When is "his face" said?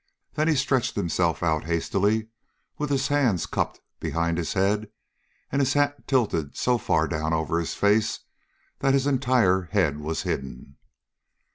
7.59-8.21